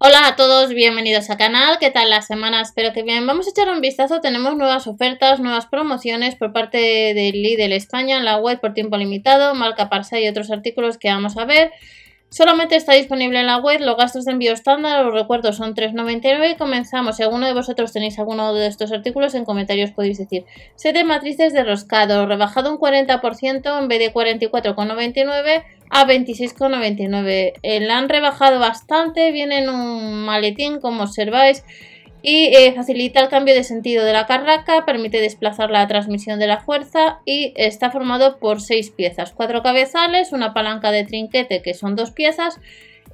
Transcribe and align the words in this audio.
Hola 0.00 0.28
a 0.28 0.36
todos, 0.36 0.68
bienvenidos 0.68 1.28
al 1.28 1.38
canal, 1.38 1.78
¿qué 1.80 1.90
tal 1.90 2.08
la 2.08 2.22
semana? 2.22 2.60
Espero 2.60 2.92
que 2.92 3.02
bien. 3.02 3.26
Vamos 3.26 3.48
a 3.48 3.50
echar 3.50 3.68
un 3.68 3.80
vistazo, 3.80 4.20
tenemos 4.20 4.54
nuevas 4.56 4.86
ofertas, 4.86 5.40
nuevas 5.40 5.66
promociones 5.66 6.36
por 6.36 6.52
parte 6.52 6.78
de 6.78 7.32
Lidl 7.32 7.72
España 7.72 8.16
en 8.16 8.24
la 8.24 8.36
web 8.36 8.60
por 8.60 8.74
tiempo 8.74 8.96
limitado, 8.96 9.56
marca 9.56 9.88
Parsa 9.88 10.20
y 10.20 10.28
otros 10.28 10.52
artículos 10.52 10.98
que 10.98 11.08
vamos 11.08 11.36
a 11.36 11.46
ver. 11.46 11.72
Solamente 12.30 12.76
está 12.76 12.92
disponible 12.92 13.40
en 13.40 13.46
la 13.46 13.56
web, 13.56 13.80
los 13.80 13.96
gastos 13.96 14.24
de 14.24 14.32
envío 14.32 14.52
estándar, 14.52 15.04
os 15.04 15.14
recuerdo, 15.14 15.52
son 15.52 15.74
3,99 15.74 16.52
y 16.52 16.56
comenzamos. 16.56 17.16
Si 17.16 17.24
alguno 17.24 17.46
de 17.46 17.54
vosotros 17.54 17.92
tenéis 17.92 18.20
alguno 18.20 18.54
de 18.54 18.68
estos 18.68 18.92
artículos, 18.92 19.34
en 19.34 19.44
comentarios 19.44 19.90
podéis 19.90 20.18
decir. 20.18 20.44
7 20.76 21.02
matrices 21.02 21.52
de 21.52 21.64
roscado, 21.64 22.24
rebajado 22.26 22.70
un 22.70 22.78
40% 22.78 23.78
en 23.78 23.88
vez 23.88 23.98
de 23.98 24.12
44,99 24.12 25.64
a 25.90 26.06
26,99. 26.06 27.52
Eh, 27.62 27.80
la 27.80 27.98
han 27.98 28.08
rebajado 28.08 28.58
bastante, 28.58 29.32
viene 29.32 29.58
en 29.58 29.68
un 29.68 30.24
maletín 30.24 30.80
como 30.80 31.04
observáis 31.04 31.64
y 32.22 32.46
eh, 32.46 32.72
facilita 32.74 33.20
el 33.20 33.28
cambio 33.28 33.54
de 33.54 33.64
sentido 33.64 34.04
de 34.04 34.12
la 34.12 34.26
carraca, 34.26 34.84
permite 34.84 35.20
desplazar 35.20 35.70
la 35.70 35.86
transmisión 35.86 36.38
de 36.38 36.48
la 36.48 36.60
fuerza 36.60 37.20
y 37.24 37.52
está 37.56 37.90
formado 37.90 38.38
por 38.38 38.60
seis 38.60 38.90
piezas, 38.90 39.32
cuatro 39.32 39.62
cabezales, 39.62 40.32
una 40.32 40.52
palanca 40.52 40.90
de 40.90 41.04
trinquete 41.04 41.62
que 41.62 41.74
son 41.74 41.94
dos 41.94 42.10
piezas 42.10 42.58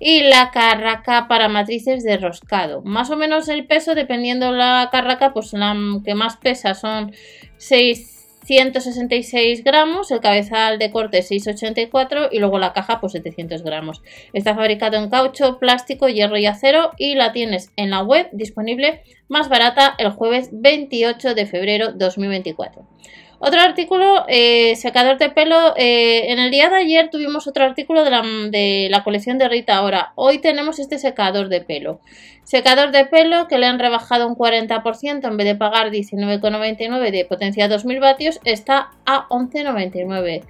y 0.00 0.22
la 0.22 0.50
carraca 0.50 1.28
para 1.28 1.48
matrices 1.48 2.02
de 2.02 2.16
roscado. 2.16 2.82
Más 2.82 3.10
o 3.10 3.16
menos 3.16 3.48
el 3.48 3.66
peso, 3.66 3.94
dependiendo 3.94 4.50
la 4.52 4.88
carraca, 4.90 5.32
pues 5.32 5.52
la 5.52 5.76
que 6.04 6.14
más 6.14 6.36
pesa 6.36 6.74
son 6.74 7.12
6 7.58 8.13
166 8.44 9.64
gramos, 9.64 10.10
el 10.10 10.20
cabezal 10.20 10.78
de 10.78 10.90
corte 10.90 11.22
684 11.22 12.28
y 12.30 12.38
luego 12.38 12.58
la 12.58 12.72
caja 12.72 13.00
pues 13.00 13.12
700 13.12 13.62
gramos. 13.62 14.02
Está 14.32 14.54
fabricado 14.54 14.96
en 14.96 15.10
caucho, 15.10 15.58
plástico, 15.58 16.08
hierro 16.08 16.36
y 16.36 16.46
acero 16.46 16.90
y 16.98 17.14
la 17.14 17.32
tienes 17.32 17.70
en 17.76 17.90
la 17.90 18.02
web 18.02 18.28
disponible 18.32 19.02
más 19.28 19.48
barata 19.48 19.94
el 19.98 20.10
jueves 20.10 20.50
28 20.52 21.34
de 21.34 21.46
febrero 21.46 21.92
2024. 21.92 22.86
Otro 23.38 23.60
artículo, 23.60 24.24
eh, 24.28 24.76
secador 24.76 25.18
de 25.18 25.30
pelo. 25.30 25.74
Eh, 25.76 26.32
en 26.32 26.38
el 26.38 26.50
día 26.50 26.68
de 26.68 26.76
ayer 26.76 27.10
tuvimos 27.10 27.46
otro 27.46 27.64
artículo 27.64 28.04
de 28.04 28.10
la, 28.10 28.22
de 28.22 28.88
la, 28.90 29.02
colección 29.02 29.38
de 29.38 29.48
Rita 29.48 29.76
Ahora. 29.76 30.12
Hoy 30.14 30.38
tenemos 30.38 30.78
este 30.78 30.98
secador 30.98 31.48
de 31.48 31.60
pelo. 31.60 32.00
Secador 32.44 32.92
de 32.92 33.06
pelo 33.06 33.48
que 33.48 33.58
le 33.58 33.66
han 33.66 33.78
rebajado 33.78 34.28
un 34.28 34.36
40% 34.36 35.26
en 35.26 35.36
vez 35.36 35.46
de 35.46 35.54
pagar 35.56 35.90
19,99 35.90 37.10
de 37.10 37.24
potencia 37.24 37.68
2000 37.68 38.00
vatios, 38.00 38.40
está 38.44 38.90
a 39.04 39.26
11,99. 39.28 40.44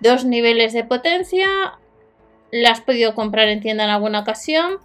Dos 0.00 0.24
niveles 0.24 0.72
de 0.72 0.84
potencia. 0.84 1.48
La 2.50 2.70
has 2.70 2.80
podido 2.80 3.14
comprar 3.14 3.48
en 3.48 3.60
tienda 3.60 3.84
en 3.84 3.90
alguna 3.90 4.20
ocasión. 4.20 4.78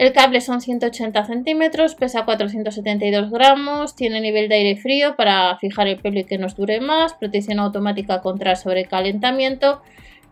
El 0.00 0.14
cable 0.14 0.40
son 0.40 0.62
180 0.62 1.26
centímetros, 1.26 1.94
pesa 1.94 2.24
472 2.24 3.30
gramos, 3.30 3.94
tiene 3.94 4.22
nivel 4.22 4.48
de 4.48 4.54
aire 4.54 4.76
frío 4.76 5.14
para 5.14 5.54
fijar 5.58 5.88
el 5.88 5.98
pelo 5.98 6.20
y 6.20 6.24
que 6.24 6.38
nos 6.38 6.56
dure 6.56 6.80
más, 6.80 7.12
protección 7.12 7.58
automática 7.58 8.22
contra 8.22 8.56
sobrecalentamiento 8.56 9.82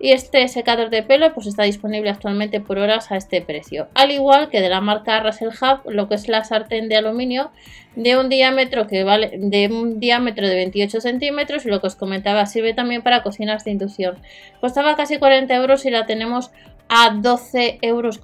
y 0.01 0.13
este 0.13 0.49
secador 0.49 0.89
de 0.89 1.03
pelo 1.03 1.35
pues 1.35 1.47
está 1.47 1.65
disponible 1.65 2.09
actualmente 2.09 2.61
por 2.61 2.79
horas 2.79 3.13
a 3.13 3.19
este 3.19 3.43
precio. 3.43 3.89
Al 3.95 4.11
igual 4.11 4.49
que 4.49 4.63
de 4.63 4.71
la 4.71 4.81
marca 4.81 5.21
Russell 5.21 5.49
Hub, 5.49 5.91
lo 5.91 6.09
que 6.09 6.15
es 6.15 6.29
la 6.29 6.45
sartén 6.45 6.89
de 6.89 6.97
aluminio 6.97 7.51
de 7.95 8.17
un 8.17 8.31
diámetro 8.31 8.87
que 8.87 9.05
vale 9.05 9.33
de 9.37 9.67
un 9.67 10.01
diámetro 10.01 10.49
de 10.49 10.55
28 10.55 11.03
centímetros 11.03 11.67
y 11.67 11.69
lo 11.69 11.83
que 11.83 11.89
os 11.89 11.97
comentaba 11.97 12.47
sirve 12.47 12.73
también 12.73 13.03
para 13.03 13.23
cocinas 13.23 13.65
de 13.65 13.73
inducción. 13.73 14.17
Costaba 14.63 14.97
casi 14.97 15.19
40 15.19 15.55
euros 15.55 15.85
y 15.85 15.91
la 15.91 16.07
tenemos 16.07 16.53
a 16.89 17.13
12,99 17.13 17.79
euros, 17.83 18.19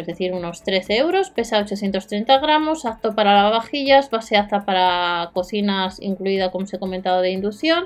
es 0.00 0.06
decir, 0.06 0.32
unos 0.32 0.62
13 0.62 0.96
euros, 0.96 1.30
pesa 1.30 1.58
830 1.58 2.38
gramos, 2.38 2.86
apto 2.86 3.14
para 3.14 3.34
lavavajillas, 3.34 4.10
base 4.10 4.36
apta 4.36 4.64
para 4.64 5.30
cocinas, 5.34 6.00
incluida, 6.00 6.50
como 6.50 6.64
os 6.64 6.72
he 6.72 6.78
comentado, 6.78 7.20
de 7.20 7.30
inducción. 7.30 7.84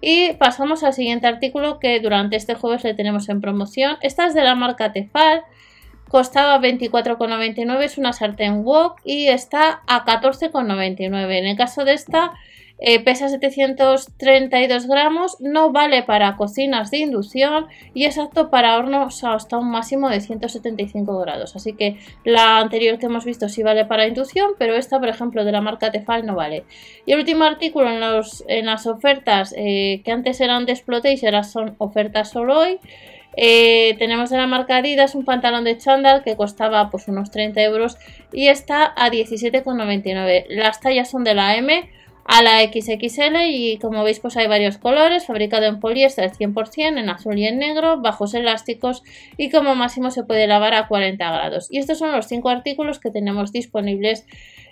Y 0.00 0.34
pasamos 0.34 0.82
al 0.82 0.92
siguiente 0.92 1.26
artículo 1.26 1.78
que 1.78 2.00
durante 2.00 2.36
este 2.36 2.54
jueves 2.54 2.84
le 2.84 2.94
tenemos 2.94 3.28
en 3.28 3.40
promoción. 3.40 3.96
Esta 4.02 4.26
es 4.26 4.34
de 4.34 4.42
la 4.42 4.54
marca 4.54 4.92
Tefal, 4.92 5.44
costaba 6.08 6.60
24,99, 6.60 7.82
es 7.82 7.96
una 7.96 8.12
sartén 8.12 8.64
wok 8.64 9.00
y 9.04 9.28
está 9.28 9.82
a 9.86 10.04
14,99. 10.04 11.38
En 11.38 11.46
el 11.46 11.56
caso 11.56 11.84
de 11.84 11.94
esta 11.94 12.32
eh, 12.78 13.00
pesa 13.00 13.28
732 13.28 14.86
gramos, 14.86 15.36
no 15.40 15.70
vale 15.72 16.02
para 16.02 16.36
cocinas 16.36 16.90
de 16.90 16.98
inducción 16.98 17.66
y 17.94 18.04
es 18.04 18.18
apto 18.18 18.50
para 18.50 18.76
hornos 18.76 19.22
hasta 19.22 19.58
un 19.58 19.70
máximo 19.70 20.10
de 20.10 20.20
175 20.20 21.18
grados. 21.20 21.54
Así 21.56 21.74
que 21.74 21.98
la 22.24 22.58
anterior 22.58 22.98
que 22.98 23.06
hemos 23.06 23.24
visto 23.24 23.48
sí 23.48 23.62
vale 23.62 23.84
para 23.84 24.06
inducción, 24.06 24.52
pero 24.58 24.74
esta, 24.74 24.98
por 24.98 25.08
ejemplo, 25.08 25.44
de 25.44 25.52
la 25.52 25.60
marca 25.60 25.92
Tefal 25.92 26.26
no 26.26 26.34
vale. 26.34 26.64
Y 27.06 27.12
el 27.12 27.20
último 27.20 27.44
artículo 27.44 27.90
en, 27.90 28.02
en 28.48 28.66
las 28.66 28.86
ofertas 28.86 29.54
eh, 29.56 30.02
que 30.04 30.12
antes 30.12 30.40
eran 30.40 30.66
de 30.66 30.72
Explote 30.72 31.14
y 31.14 31.24
ahora 31.24 31.44
son 31.44 31.76
ofertas 31.78 32.30
solo 32.30 32.58
hoy. 32.58 32.80
Eh, 33.36 33.96
tenemos 33.98 34.30
de 34.30 34.36
la 34.36 34.46
marca 34.46 34.76
Adidas 34.76 35.14
un 35.14 35.24
pantalón 35.24 35.64
de 35.64 35.76
chándal 35.76 36.22
que 36.22 36.36
costaba 36.36 36.90
pues 36.90 37.08
unos 37.08 37.30
30 37.30 37.62
euros 37.62 37.96
y 38.32 38.48
está 38.48 38.92
a 38.96 39.10
17,99. 39.10 40.46
Las 40.48 40.80
tallas 40.80 41.10
son 41.10 41.24
de 41.24 41.34
la 41.34 41.56
M 41.56 41.88
a 42.24 42.42
la 42.42 42.60
XXL 42.62 43.36
y 43.46 43.78
como 43.78 44.02
veis 44.02 44.18
pues 44.20 44.36
hay 44.36 44.46
varios 44.46 44.78
colores, 44.78 45.26
fabricado 45.26 45.66
en 45.66 45.78
poliéster 45.78 46.30
100%, 46.30 46.98
en 46.98 47.08
azul 47.10 47.38
y 47.38 47.46
en 47.46 47.58
negro, 47.58 48.00
bajos 48.00 48.34
elásticos 48.34 49.02
y 49.36 49.50
como 49.50 49.74
máximo 49.74 50.10
se 50.10 50.24
puede 50.24 50.46
lavar 50.46 50.74
a 50.74 50.88
40 50.88 51.24
grados. 51.30 51.68
Y 51.70 51.78
estos 51.78 51.98
son 51.98 52.12
los 52.12 52.26
5 52.26 52.48
artículos 52.48 52.98
que 52.98 53.10
tenemos 53.10 53.52
disponibles 53.52 54.26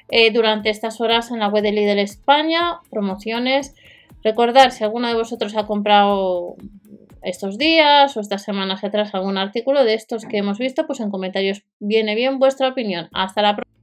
eh, 0.08 0.32
durante 0.32 0.70
estas 0.70 1.00
horas 1.00 1.30
en 1.30 1.40
la 1.40 1.48
web 1.48 1.62
de 1.62 1.72
Lidl 1.72 1.98
España, 1.98 2.80
promociones. 2.90 3.74
Recordar 4.24 4.70
si 4.70 4.84
alguno 4.84 5.08
de 5.08 5.14
vosotros 5.14 5.56
ha 5.56 5.66
comprado 5.66 6.56
estos 7.22 7.58
días 7.58 8.16
o 8.16 8.20
estas 8.20 8.42
semanas 8.42 8.82
atrás 8.82 9.14
algún 9.14 9.38
artículo 9.38 9.84
de 9.84 9.94
estos 9.94 10.24
que 10.24 10.38
hemos 10.38 10.58
visto, 10.58 10.86
pues 10.86 11.00
en 11.00 11.10
comentarios 11.10 11.64
viene 11.80 12.14
bien 12.14 12.38
vuestra 12.38 12.68
opinión. 12.68 13.08
Hasta 13.12 13.42
la 13.42 13.56
próxima. 13.56 13.81